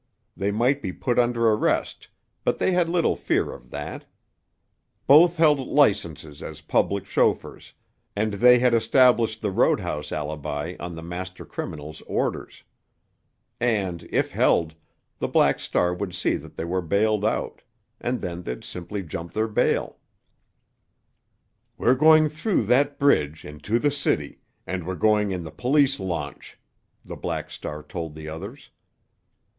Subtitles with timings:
[0.35, 2.07] They might be put under arrest,
[2.43, 4.05] but they had little fear of that.
[5.05, 7.73] Both held licenses as public chauffeurs,
[8.15, 12.63] and they had established the road house alibi on the master criminal's orders.
[13.59, 14.73] And, if held,
[15.19, 19.47] the Black Star would see that they were bailed out—and then they'd simply jump their
[19.47, 19.97] bail.
[21.77, 25.99] "We're going through that bridge and to the city, and we're going in the police
[25.99, 26.57] launch,"
[27.05, 28.71] the Black Star told the others.